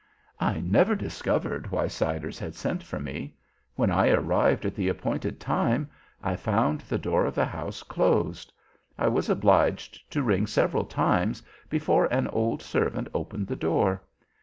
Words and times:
"I 0.39 0.59
never 0.61 0.95
discovered 0.95 1.69
why 1.69 1.85
Siders 1.87 2.39
had 2.39 2.55
sent 2.55 2.81
for 2.81 2.99
me. 2.99 3.35
When 3.75 3.91
I 3.91 4.07
arrived 4.09 4.65
at 4.65 4.73
the 4.73 4.89
appointed 4.89 5.39
time 5.39 5.91
I 6.23 6.35
found 6.35 6.81
the 6.81 6.97
door 6.97 7.25
of 7.27 7.35
the 7.35 7.45
house 7.45 7.83
closed. 7.83 8.51
I 8.97 9.07
was 9.07 9.29
obliged 9.29 10.09
to 10.09 10.23
ring 10.23 10.47
several 10.47 10.85
times 10.85 11.43
before 11.69 12.05
an 12.07 12.27
old 12.29 12.63
servant 12.63 13.09
opened 13.13 13.45
the 13.45 13.55
door. 13.55 14.01